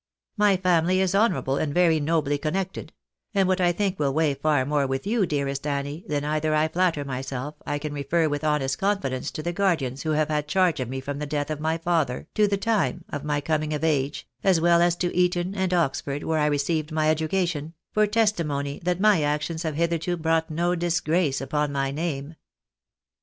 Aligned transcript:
My 0.35 0.57
family 0.57 0.99
is 0.99 1.13
honourable, 1.13 1.57
and 1.57 1.75
very 1.75 1.99
nobly 1.99 2.39
connected; 2.39 2.91
and 3.35 3.47
what 3.47 3.61
I 3.61 3.71
think 3.71 3.99
will 3.99 4.11
weigh 4.15 4.33
far 4.33 4.65
more 4.65 4.87
with 4.87 5.05
you, 5.05 5.27
dearest 5.27 5.67
Annie, 5.67 6.05
than 6.07 6.25
either, 6.25 6.55
I 6.55 6.69
flatter 6.69 7.05
myself 7.05 7.53
I 7.67 7.77
can 7.77 7.93
refer 7.93 8.27
with 8.27 8.43
honest 8.43 8.79
confidence 8.79 9.29
to 9.29 9.43
the 9.43 9.53
guardians 9.53 10.01
who 10.01 10.13
have 10.13 10.29
had 10.29 10.47
charge 10.47 10.79
of 10.79 10.89
me 10.89 11.01
from 11.01 11.19
the 11.19 11.27
death 11.27 11.51
of 11.51 11.59
my 11.59 11.77
father 11.77 12.27
to 12.33 12.47
the 12.47 12.57
time 12.57 13.05
of 13.09 13.23
my 13.23 13.41
coming 13.41 13.75
of 13.75 13.83
age, 13.83 14.27
as 14.43 14.59
well 14.59 14.81
as 14.81 14.95
to 14.95 15.15
Eton 15.15 15.53
and 15.53 15.71
Oxford, 15.71 16.23
where 16.23 16.39
I 16.39 16.47
received 16.47 16.91
my 16.91 17.07
education, 17.11 17.75
for 17.91 18.07
testimony 18.07 18.79
that 18.83 18.99
my 18.99 19.21
actions 19.21 19.61
have 19.61 19.75
hitherto 19.75 20.17
brought 20.17 20.51
i^o 20.51 20.79
disgrace 20.79 21.39
upon 21.41 21.71
my 21.71 21.91
name." 21.91 22.33